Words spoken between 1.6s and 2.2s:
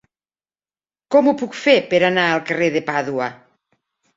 fer per